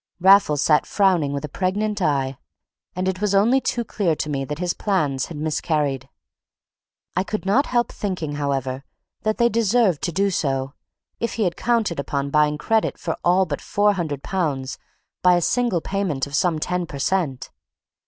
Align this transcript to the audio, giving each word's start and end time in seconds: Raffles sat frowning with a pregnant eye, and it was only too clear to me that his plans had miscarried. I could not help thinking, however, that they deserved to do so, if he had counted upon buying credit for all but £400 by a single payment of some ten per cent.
Raffles 0.19 0.63
sat 0.63 0.87
frowning 0.87 1.31
with 1.31 1.45
a 1.45 1.47
pregnant 1.47 2.01
eye, 2.01 2.39
and 2.95 3.07
it 3.07 3.21
was 3.21 3.35
only 3.35 3.61
too 3.61 3.83
clear 3.85 4.15
to 4.15 4.31
me 4.31 4.43
that 4.45 4.57
his 4.57 4.73
plans 4.73 5.27
had 5.27 5.37
miscarried. 5.37 6.09
I 7.15 7.23
could 7.23 7.45
not 7.45 7.67
help 7.67 7.91
thinking, 7.91 8.31
however, 8.31 8.83
that 9.21 9.37
they 9.37 9.47
deserved 9.47 10.01
to 10.01 10.11
do 10.11 10.31
so, 10.31 10.73
if 11.19 11.33
he 11.35 11.43
had 11.43 11.55
counted 11.55 11.99
upon 11.99 12.31
buying 12.31 12.57
credit 12.57 12.97
for 12.97 13.15
all 13.23 13.45
but 13.45 13.59
£400 13.59 14.79
by 15.21 15.35
a 15.35 15.39
single 15.39 15.81
payment 15.81 16.25
of 16.25 16.33
some 16.33 16.57
ten 16.57 16.87
per 16.87 16.97
cent. 16.97 17.51